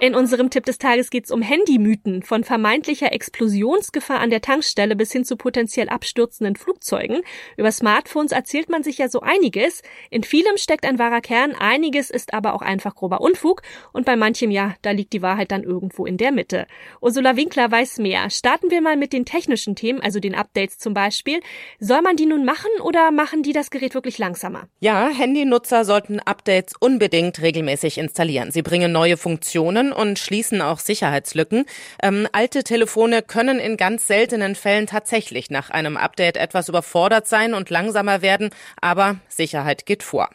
In 0.01 0.13
unserem 0.13 0.49
Tipp 0.49 0.65
des 0.65 0.77
Tages 0.77 1.09
geht 1.09 1.23
es 1.23 1.31
um 1.31 1.41
Handymythen, 1.41 2.21
von 2.21 2.43
vermeintlicher 2.43 3.13
Explosionsgefahr 3.13 4.19
an 4.19 4.29
der 4.29 4.41
Tankstelle 4.41 4.97
bis 4.97 5.13
hin 5.13 5.23
zu 5.23 5.37
potenziell 5.37 5.87
abstürzenden 5.87 6.57
Flugzeugen. 6.57 7.21
Über 7.55 7.71
Smartphones 7.71 8.33
erzählt 8.33 8.69
man 8.69 8.83
sich 8.83 8.97
ja 8.97 9.07
so 9.07 9.21
einiges. 9.21 9.83
In 10.09 10.23
vielem 10.23 10.57
steckt 10.57 10.85
ein 10.85 10.99
wahrer 10.99 11.21
Kern, 11.21 11.55
einiges 11.55 12.09
ist 12.09 12.33
aber 12.33 12.55
auch 12.55 12.61
einfach 12.61 12.93
grober 12.93 13.21
Unfug 13.21 13.61
und 13.93 14.05
bei 14.05 14.17
manchem 14.17 14.51
ja, 14.51 14.75
da 14.81 14.91
liegt 14.91 15.13
die 15.13 15.21
Wahrheit 15.21 15.51
dann 15.51 15.63
irgendwo 15.63 16.05
in 16.05 16.17
der 16.17 16.33
Mitte. 16.33 16.67
Ursula 16.99 17.37
Winkler 17.37 17.71
weiß 17.71 17.99
mehr. 17.99 18.29
Starten 18.29 18.71
wir 18.71 18.81
mal 18.81 18.97
mit 18.97 19.13
den 19.13 19.23
technischen 19.23 19.77
Themen, 19.77 20.01
also 20.01 20.19
den 20.19 20.35
Updates 20.35 20.77
zum 20.77 20.93
Beispiel. 20.93 21.39
Soll 21.79 22.01
man 22.01 22.17
die 22.17 22.25
nun 22.25 22.43
machen 22.43 22.69
oder 22.83 23.11
machen 23.11 23.43
die 23.43 23.53
das 23.53 23.71
Gerät 23.71 23.93
wirklich 23.95 24.17
langsamer? 24.17 24.67
Ja, 24.81 25.07
Handynutzer 25.07 25.85
sollten 25.85 26.19
Updates 26.19 26.73
unbedingt 26.77 27.41
regelmäßig 27.41 27.97
installieren. 27.97 28.51
Sie 28.51 28.61
bringen 28.61 28.91
neue 28.91 29.15
Funktionen 29.15 29.84
Funktionen 29.85 29.91
und 29.91 30.19
schließen 30.19 30.61
auch 30.61 30.79
Sicherheitslücken. 30.79 31.65
Ähm, 32.01 32.27
alte 32.31 32.63
Telefone 32.63 33.21
können 33.21 33.59
in 33.59 33.77
ganz 33.77 34.07
seltenen 34.07 34.55
Fällen 34.55 34.87
tatsächlich 34.87 35.49
nach 35.49 35.69
einem 35.69 35.97
Update 35.97 36.37
etwas 36.37 36.69
überfordert 36.69 37.27
sein 37.27 37.53
und 37.53 37.69
langsamer 37.69 38.21
werden, 38.21 38.49
aber 38.81 39.17
Sicherheit 39.27 39.85
geht 39.85 40.03
vor. 40.03 40.29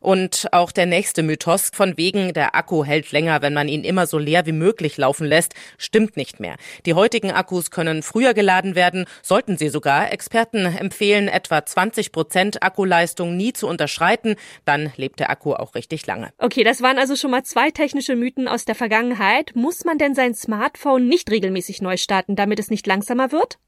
Und 0.00 0.48
auch 0.52 0.72
der 0.72 0.86
nächste 0.86 1.22
Mythos 1.22 1.70
von 1.74 1.96
wegen, 1.96 2.32
der 2.32 2.54
Akku 2.54 2.84
hält 2.84 3.12
länger, 3.12 3.42
wenn 3.42 3.52
man 3.52 3.68
ihn 3.68 3.84
immer 3.84 4.06
so 4.06 4.18
leer 4.18 4.46
wie 4.46 4.52
möglich 4.52 4.96
laufen 4.96 5.26
lässt, 5.26 5.54
stimmt 5.76 6.16
nicht 6.16 6.40
mehr. 6.40 6.56
Die 6.86 6.94
heutigen 6.94 7.30
Akkus 7.30 7.70
können 7.70 8.02
früher 8.02 8.32
geladen 8.32 8.74
werden, 8.74 9.04
sollten 9.22 9.58
sie 9.58 9.68
sogar. 9.68 10.10
Experten 10.12 10.64
empfehlen 10.64 11.28
etwa 11.28 11.64
20 11.64 12.12
Prozent 12.12 12.62
Akkuleistung 12.62 13.36
nie 13.36 13.52
zu 13.52 13.68
unterschreiten, 13.68 14.36
dann 14.64 14.90
lebt 14.96 15.20
der 15.20 15.30
Akku 15.30 15.52
auch 15.52 15.74
richtig 15.74 16.06
lange. 16.06 16.32
Okay, 16.38 16.64
das 16.64 16.80
waren 16.80 16.98
also 16.98 17.14
schon 17.14 17.30
mal 17.30 17.42
zwei 17.42 17.70
technische 17.70 18.16
Mythen 18.16 18.48
aus 18.48 18.64
der 18.64 18.74
Vergangenheit. 18.74 18.89
Muss 19.54 19.84
man 19.84 19.98
denn 19.98 20.14
sein 20.14 20.34
Smartphone 20.34 21.06
nicht 21.06 21.30
regelmäßig 21.30 21.80
neu 21.80 21.96
starten, 21.96 22.36
damit 22.36 22.58
es 22.58 22.70
nicht 22.70 22.86
langsamer 22.86 23.32
wird? 23.32 23.58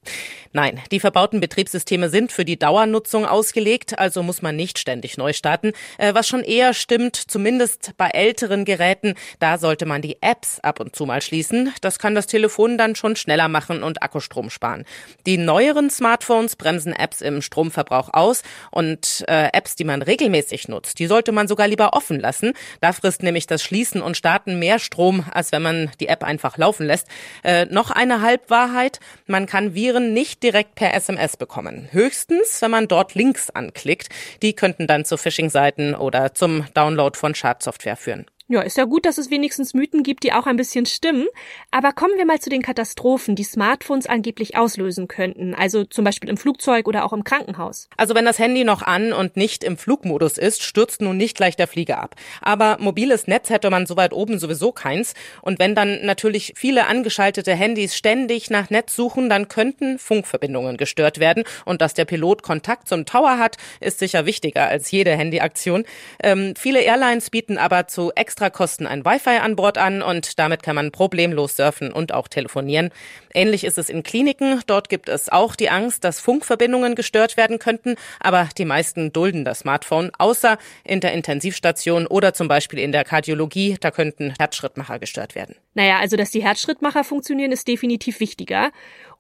Nein, 0.53 0.81
die 0.91 1.01
verbauten 1.01 1.41
Betriebssysteme 1.41 2.11
sind 2.11 2.33
für 2.33 2.45
die 2.45 2.59
Dauernutzung 2.59 3.25
ausgelegt, 3.25 3.99
also 3.99 4.23
muss 4.23 4.43
man 4.43 4.57
nicht 4.57 4.79
ständig 4.79 5.17
neu 5.17 5.33
starten. 5.33 5.73
Äh, 5.97 6.13
was 6.15 6.29
schon 6.29 6.43
eher 6.43 6.75
stimmt, 6.75 7.17
zumindest 7.17 7.93
bei 7.97 8.09
älteren 8.09 8.65
Geräten, 8.65 9.15
da 9.39 9.59
sollte 9.59 9.87
man 9.87 10.03
die 10.03 10.19
Apps 10.21 10.59
ab 10.61 10.81
und 10.81 10.97
zu 10.97 11.07
mal 11.07 11.23
schließen. 11.23 11.73
Das 11.81 11.99
kann 11.99 12.15
das 12.15 12.27
Telefon 12.27 12.77
dann 12.77 12.97
schon 12.97 13.17
schneller 13.17 13.49
machen 13.49 13.83
und 13.83 14.03
Akkustrom 14.03 14.51
sparen. 14.51 14.85
Die 15.25 15.39
neueren 15.39 15.89
Smartphones 15.89 16.57
bremsen 16.57 16.93
Apps 16.93 17.21
im 17.21 17.43
Stromverbrauch 17.43 18.11
aus 18.13 18.43
und 18.71 19.25
äh, 19.29 19.51
Apps, 19.53 19.77
die 19.77 19.85
man 19.85 20.03
regelmäßig 20.03 20.69
nutzt, 20.69 20.99
die 20.99 21.07
sollte 21.07 21.33
man 21.33 21.49
sogar 21.49 21.69
lieber 21.69 21.95
offen 21.95 22.19
lassen. 22.19 22.55
Da 22.81 22.93
frisst 22.93 23.23
nämlich 23.23 23.47
das 23.47 23.63
Schließen 23.63 24.03
und 24.03 24.17
Starten 24.17 24.59
mehr 24.59 24.79
Strom, 24.79 25.12
als 25.21 25.53
wenn 25.53 25.63
man 25.63 25.91
die 26.01 26.09
App 26.09 26.25
einfach 26.25 26.57
laufen 26.57 26.87
lässt. 26.87 27.07
Äh, 27.45 27.67
noch 27.67 27.91
eine 27.91 28.23
Halbwahrheit, 28.23 29.01
man 29.27 29.47
kann 29.47 29.75
Viren 29.75 30.13
nicht 30.13 30.43
direkt 30.43 30.75
per 30.75 30.95
SMS 30.95 31.37
bekommen. 31.37 31.89
Höchstens, 31.91 32.63
wenn 32.63 32.71
man 32.71 32.89
dort 32.89 33.15
Links 33.15 33.51
anklickt. 33.51 34.09
Die 34.43 34.55
könnten 34.55 34.87
dann 34.87 35.05
zu 35.05 35.17
Phishing-Seiten 35.17 35.95
oder 35.95 36.35
zum 36.35 36.65
Download 36.75 37.17
von 37.19 37.35
Schadsoftware 37.35 37.97
führen. 37.97 38.27
Ja, 38.49 38.61
ist 38.61 38.77
ja 38.77 38.85
gut, 38.85 39.07
dass 39.07 39.19
es 39.19 39.31
wenigstens 39.31 39.73
Mythen 39.73 40.03
gibt, 40.03 40.25
die 40.25 40.33
auch 40.33 40.47
ein 40.47 40.57
bisschen 40.57 40.85
stimmen. 40.85 41.27
Aber 41.71 41.93
kommen 41.93 42.17
wir 42.17 42.27
mal 42.27 42.41
zu 42.41 42.51
den 42.51 42.63
Katastrophen, 42.63 43.37
die 43.37 43.45
Smartphones 43.45 44.07
angeblich 44.07 44.57
auslösen 44.57 45.09
könnten. 45.09 45.55
Also 45.55 45.85
zum 45.85 46.05
Beispiel 46.05 46.29
im 46.29 46.37
Flugzeug 46.37 46.89
oder 46.89 47.05
auch 47.05 47.13
im 47.13 47.25
Krankenhaus. 47.25 47.89
Also 47.97 48.15
wenn 48.15 48.25
das 48.25 48.39
Handy 48.39 48.65
noch 48.65 48.83
an 48.83 49.13
und 49.13 49.37
nicht 49.37 49.65
im 49.65 49.77
Flugmodus 49.77 50.39
ist, 50.39 50.63
stürzt 50.63 51.01
nun 51.01 51.17
nicht 51.17 51.37
gleich 51.37 51.57
der 51.57 51.69
Flieger 51.69 52.01
ab. 52.01 52.17
Aber 52.41 52.79
mobiles 52.81 53.27
Netz 53.27 53.49
hätte 53.49 53.71
man 53.71 53.87
so 53.87 53.97
weit 53.97 54.13
oben 54.13 54.39
sowieso 54.39 54.73
keins. 54.73 55.15
Und 55.41 55.59
wenn 55.59 55.75
dann 55.75 56.05
natürlich 56.05 56.55
viele 56.57 56.87
angeschaltete 56.87 57.55
Handys 57.55 57.97
ständig 57.97 58.51
nach 58.51 58.71
Netz 58.71 58.97
suchen, 58.97 59.29
dann 59.29 59.49
könnten 59.49 59.99
Funkverbindungen 59.99 60.77
gestört 60.77 61.21
werden. 61.21 61.45
Und 61.65 61.81
dass 61.81 61.95
der 61.95 62.05
Pilot 62.05 62.43
Kontakt 62.43 62.89
zum 62.89 63.07
Tower 63.07 63.39
hat, 63.39 63.57
ist 63.81 64.01
sicher 64.01 64.27
wichtiger 64.27 64.67
als 64.67 64.91
jede 64.91 65.13
Handyaktion. 65.13 65.85
Ähm, 66.23 66.55
viele 66.57 66.81
Airlines 66.81 67.31
bieten 67.31 67.57
aber 67.57 67.87
zu 67.87 68.13
extra 68.33 68.49
Kosten 68.49 68.87
ein 68.87 69.05
Wi-Fi 69.05 69.41
an 69.43 69.57
Bord 69.57 69.77
an 69.77 70.01
und 70.01 70.39
damit 70.39 70.63
kann 70.63 70.75
man 70.75 70.91
problemlos 70.91 71.57
surfen 71.57 71.93
und 71.93 72.15
auch 72.15 72.29
telefonieren. 72.29 72.89
Ähnlich 73.35 73.63
ist 73.63 73.77
es 73.77 73.91
in 73.91 74.03
Kliniken. 74.03 74.63
Dort 74.67 74.89
gibt 74.89 75.11
es 75.11 75.29
auch 75.29 75.55
die 75.55 75.69
Angst, 75.69 76.03
dass 76.03 76.19
Funkverbindungen 76.19 76.95
gestört 76.95 77.37
werden 77.37 77.59
könnten, 77.59 77.97
aber 78.21 78.49
die 78.57 78.65
meisten 78.65 79.13
dulden 79.13 79.45
das 79.45 79.59
Smartphone, 79.59 80.13
außer 80.17 80.57
in 80.83 81.01
der 81.01 81.13
Intensivstation 81.13 82.07
oder 82.07 82.33
zum 82.33 82.49
Beispiel 82.49 82.79
in 82.79 82.91
der 82.91 83.05
Kardiologie. 83.05 83.77
Da 83.79 83.91
könnten 83.91 84.33
Herzschrittmacher 84.39 84.99
gestört 84.99 85.35
werden. 85.35 85.55
Naja, 85.75 85.99
also 85.99 86.17
dass 86.17 86.31
die 86.31 86.43
Herzschrittmacher 86.43 87.05
funktionieren, 87.05 87.53
ist 87.53 87.69
definitiv 87.69 88.19
wichtiger. 88.19 88.71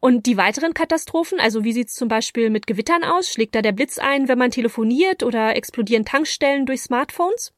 Und 0.05 0.27
die 0.27 0.37
weiteren 0.37 0.75
Katastrophen, 0.75 1.39
also 1.39 1.63
wie 1.63 1.73
sieht's 1.73 1.95
zum 1.95 2.09
Beispiel 2.09 2.51
mit 2.51 2.67
Gewittern 2.67 3.05
aus? 3.05 3.29
Schlägt 3.29 3.55
da 3.55 3.63
der 3.63 3.71
Blitz 3.71 3.99
ein, 3.99 4.27
wenn 4.27 4.37
man 4.37 4.51
telefoniert 4.51 5.23
oder 5.23 5.55
explodieren 5.55 6.05
Tankstellen 6.05 6.67
durch 6.67 6.83
Smartphones? 6.83 7.53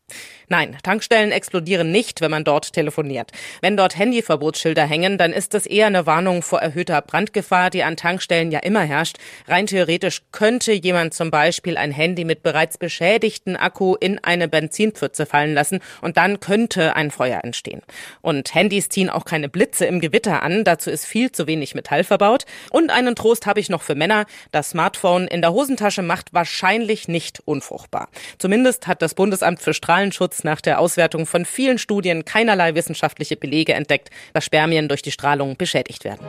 Nein, 0.49 0.77
Tankstellen 0.83 1.33
explodieren 1.33 1.91
nicht, 1.91 2.21
wenn 2.21 2.31
man 2.31 2.45
dort 2.45 2.75
telefoniert. 2.75 3.33
Wenn 3.63 3.79
dort 3.79 3.97
Handyverbotsschilder 3.97 4.85
hängen, 4.85 5.17
dann 5.17 5.33
ist 5.33 5.55
das 5.55 5.65
eher 5.65 5.87
eine 5.87 6.05
Warnung 6.05 6.43
vor 6.43 6.61
erhöhter 6.61 7.01
Brandgefahr, 7.01 7.71
die 7.71 7.83
an 7.83 7.97
Tankstellen 7.97 8.53
ja 8.53 8.59
immer 8.59 8.83
herrscht. 8.83 9.17
Rein 9.49 9.67
theoretisch 9.67 10.21
könnte 10.31 10.73
jemand 10.73 11.15
zum 11.15 11.31
Beispiel 11.31 11.79
ein 11.79 11.93
Handy 11.93 12.27
mit 12.27 12.43
bereits 12.43 12.77
beschädigten 12.77 13.57
Akku 13.57 13.95
in 13.99 14.23
eine 14.23 14.49
Benzinpfütze 14.49 15.25
fallen 15.25 15.55
lassen 15.55 15.81
und 16.03 16.19
dann 16.19 16.41
könnte 16.41 16.95
ein 16.95 17.11
Feuer 17.11 17.41
entstehen. 17.43 17.81
Und 18.21 18.55
Handys 18.55 18.91
ziehen 18.91 19.09
auch 19.09 19.25
keine 19.25 19.49
Blitze 19.49 19.87
im 19.87 20.01
Gewitter 20.01 20.43
an, 20.43 20.65
dazu 20.65 20.91
ist 20.91 21.07
viel 21.07 21.33
zu 21.33 21.47
wenig 21.47 21.75
Metall 21.75 22.05
verbaut. 22.05 22.34
Und 22.71 22.91
einen 22.91 23.15
Trost 23.15 23.47
habe 23.47 23.61
ich 23.61 23.69
noch 23.69 23.83
für 23.83 23.95
Männer. 23.95 24.27
Das 24.53 24.71
Smartphone 24.71 25.27
in 25.27 25.41
der 25.43 25.53
Hosentasche 25.53 26.03
macht 26.03 26.35
wahrscheinlich 26.35 27.09
nicht 27.09 27.41
unfruchtbar. 27.45 28.09
Zumindest 28.39 28.87
hat 28.87 29.03
das 29.03 29.15
Bundesamt 29.15 29.61
für 29.61 29.75
Strahlenschutz 29.75 30.45
nach 30.45 30.61
der 30.61 30.81
Auswertung 30.81 31.27
von 31.27 31.45
vielen 31.45 31.79
Studien 31.79 32.25
keinerlei 32.25 32.75
wissenschaftliche 32.75 33.37
Belege 33.37 33.75
entdeckt, 33.75 34.11
dass 34.33 34.45
Spermien 34.45 34.89
durch 34.89 35.03
die 35.03 35.13
Strahlung 35.13 35.57
beschädigt 35.57 36.05
werden. 36.05 36.27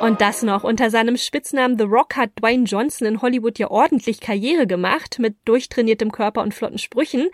Und 0.00 0.20
das 0.20 0.44
noch. 0.44 0.62
Unter 0.62 0.90
seinem 0.90 1.16
Spitznamen 1.16 1.76
The 1.76 1.84
Rock 1.84 2.14
hat 2.14 2.30
Dwayne 2.38 2.64
Johnson 2.64 3.08
in 3.08 3.20
Hollywood 3.20 3.58
ja 3.58 3.68
ordentlich 3.68 4.20
Karriere 4.20 4.68
gemacht. 4.68 5.18
Mit 5.18 5.36
durchtrainiertem 5.44 6.12
Körper 6.12 6.42
und 6.42 6.54
flotten 6.54 6.78
Sprüchen 6.78 7.28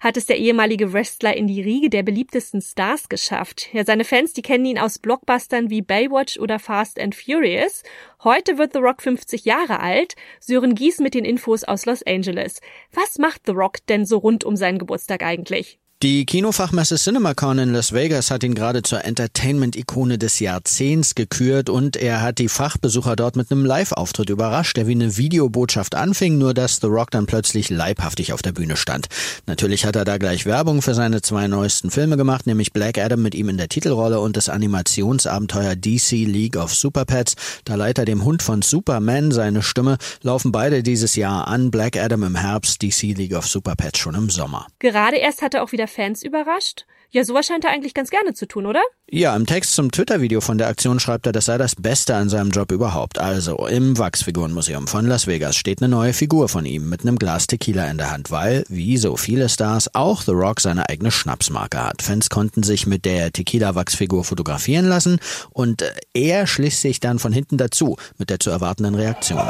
hat 0.00 0.16
es 0.16 0.26
der 0.26 0.36
ehemalige 0.36 0.92
Wrestler 0.92 1.36
in 1.36 1.46
die 1.46 1.62
Riege 1.62 1.90
der 1.90 2.02
beliebtesten 2.02 2.60
Stars 2.60 3.08
geschafft. 3.08 3.72
Ja, 3.72 3.84
seine 3.84 4.04
Fans, 4.04 4.32
die 4.32 4.42
kennen 4.42 4.64
ihn 4.64 4.80
aus 4.80 4.98
Blockbustern 4.98 5.70
wie 5.70 5.80
Baywatch 5.80 6.40
oder 6.40 6.58
Fast 6.58 6.98
and 6.98 7.14
Furious. 7.14 7.84
Heute 8.24 8.58
wird 8.58 8.72
The 8.72 8.80
Rock 8.80 9.00
50 9.00 9.44
Jahre 9.44 9.78
alt. 9.78 10.16
Sören 10.40 10.74
Gies 10.74 10.98
mit 10.98 11.14
den 11.14 11.24
Infos 11.24 11.62
aus 11.62 11.86
Los 11.86 12.02
Angeles. 12.02 12.60
Was 12.92 13.18
macht 13.18 13.42
The 13.46 13.52
Rock 13.52 13.86
denn 13.88 14.04
so 14.04 14.18
rund 14.18 14.42
um 14.42 14.56
seinen 14.56 14.78
Geburtstag 14.78 15.22
eigentlich? 15.22 15.78
Die 16.04 16.26
Kinofachmesse 16.26 16.94
CinemaCon 16.94 17.58
in 17.58 17.72
Las 17.72 17.92
Vegas 17.92 18.30
hat 18.30 18.44
ihn 18.44 18.54
gerade 18.54 18.82
zur 18.82 19.04
Entertainment-Ikone 19.04 20.16
des 20.16 20.38
Jahrzehnts 20.38 21.16
gekürt 21.16 21.68
und 21.68 21.96
er 21.96 22.22
hat 22.22 22.38
die 22.38 22.48
Fachbesucher 22.48 23.16
dort 23.16 23.34
mit 23.34 23.50
einem 23.50 23.64
Live-Auftritt 23.64 24.30
überrascht, 24.30 24.76
der 24.76 24.86
wie 24.86 24.92
eine 24.92 25.16
Videobotschaft 25.16 25.96
anfing, 25.96 26.38
nur 26.38 26.54
dass 26.54 26.76
The 26.76 26.86
Rock 26.86 27.10
dann 27.10 27.26
plötzlich 27.26 27.68
leibhaftig 27.68 28.32
auf 28.32 28.42
der 28.42 28.52
Bühne 28.52 28.76
stand. 28.76 29.08
Natürlich 29.46 29.84
hat 29.86 29.96
er 29.96 30.04
da 30.04 30.18
gleich 30.18 30.46
Werbung 30.46 30.82
für 30.82 30.94
seine 30.94 31.20
zwei 31.20 31.48
neuesten 31.48 31.90
Filme 31.90 32.16
gemacht, 32.16 32.46
nämlich 32.46 32.72
Black 32.72 32.96
Adam 32.96 33.20
mit 33.20 33.34
ihm 33.34 33.48
in 33.48 33.56
der 33.56 33.68
Titelrolle 33.68 34.20
und 34.20 34.36
das 34.36 34.48
Animationsabenteuer 34.48 35.74
DC 35.74 36.12
League 36.12 36.56
of 36.56 36.72
Super 36.72 37.06
Pets. 37.06 37.34
Da 37.64 37.74
leiht 37.74 37.98
er 37.98 38.04
dem 38.04 38.24
Hund 38.24 38.44
von 38.44 38.62
Superman 38.62 39.32
seine 39.32 39.64
Stimme, 39.64 39.98
laufen 40.22 40.52
beide 40.52 40.84
dieses 40.84 41.16
Jahr 41.16 41.48
an, 41.48 41.72
Black 41.72 41.96
Adam 41.96 42.22
im 42.22 42.36
Herbst, 42.36 42.82
DC 42.82 43.16
League 43.16 43.34
of 43.34 43.48
Super 43.48 43.74
Pets 43.74 43.98
schon 43.98 44.14
im 44.14 44.30
Sommer. 44.30 44.68
Gerade 44.78 45.16
erst 45.16 45.42
hat 45.42 45.54
er 45.54 45.64
auch 45.64 45.72
wieder 45.72 45.87
Fans 45.88 46.22
überrascht? 46.22 46.86
Ja, 47.10 47.24
sowas 47.24 47.46
scheint 47.46 47.64
er 47.64 47.70
eigentlich 47.70 47.94
ganz 47.94 48.10
gerne 48.10 48.34
zu 48.34 48.46
tun, 48.46 48.66
oder? 48.66 48.82
Ja, 49.10 49.34
im 49.34 49.46
Text 49.46 49.74
zum 49.74 49.90
Twitter-Video 49.90 50.42
von 50.42 50.58
der 50.58 50.68
Aktion 50.68 51.00
schreibt 51.00 51.24
er, 51.24 51.32
das 51.32 51.46
sei 51.46 51.56
das 51.56 51.74
Beste 51.74 52.14
an 52.14 52.28
seinem 52.28 52.50
Job 52.50 52.70
überhaupt. 52.70 53.18
Also, 53.18 53.66
im 53.66 53.96
Wachsfigurenmuseum 53.96 54.86
von 54.86 55.06
Las 55.06 55.26
Vegas 55.26 55.56
steht 55.56 55.80
eine 55.80 55.88
neue 55.88 56.12
Figur 56.12 56.50
von 56.50 56.66
ihm 56.66 56.90
mit 56.90 57.00
einem 57.00 57.18
Glas 57.18 57.46
Tequila 57.46 57.90
in 57.90 57.96
der 57.96 58.10
Hand, 58.10 58.30
weil, 58.30 58.64
wie 58.68 58.98
so 58.98 59.16
viele 59.16 59.48
Stars, 59.48 59.94
auch 59.94 60.20
The 60.20 60.32
Rock 60.32 60.60
seine 60.60 60.90
eigene 60.90 61.10
Schnapsmarke 61.10 61.82
hat. 61.82 62.02
Fans 62.02 62.28
konnten 62.28 62.62
sich 62.62 62.86
mit 62.86 63.06
der 63.06 63.32
Tequila-Wachsfigur 63.32 64.24
fotografieren 64.24 64.86
lassen 64.86 65.18
und 65.50 65.80
äh, 65.80 65.92
er 66.12 66.46
schließt 66.46 66.82
sich 66.82 67.00
dann 67.00 67.18
von 67.18 67.32
hinten 67.32 67.56
dazu 67.56 67.96
mit 68.18 68.28
der 68.28 68.38
zu 68.38 68.50
erwartenden 68.50 68.94
Reaktion. 68.94 69.48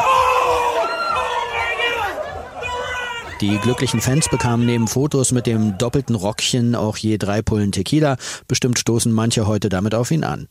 Die 3.40 3.56
glücklichen 3.58 4.00
Fans 4.00 4.28
bekamen 4.28 4.66
neben 4.66 4.88
Fotos 4.88 5.30
mit 5.30 5.46
dem 5.46 5.78
doppelten 5.78 6.16
Rockchen 6.16 6.74
auch 6.74 6.96
je 6.96 7.18
drei 7.18 7.40
Pullen 7.40 7.70
Tequila. 7.70 8.16
Bestimmt 8.48 8.78
stoßen 8.80 9.12
manche 9.12 9.46
heute 9.46 9.68
damit 9.68 9.94
auf 9.94 10.10
ihn 10.10 10.24
an. 10.24 10.48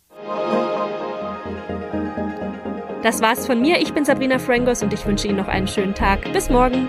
Das 3.04 3.22
war's 3.22 3.46
von 3.46 3.62
mir. 3.62 3.82
Ich 3.82 3.94
bin 3.94 4.06
Sabrina 4.06 4.40
Frangos 4.40 4.84
und 4.84 4.94
ich 4.94 5.06
wünsche 5.06 5.28
Ihnen 5.28 5.38
noch 5.38 5.48
einen 5.48 5.68
schönen 5.68 5.96
Tag. 5.96 6.32
Bis 6.32 6.50
morgen. 6.50 6.88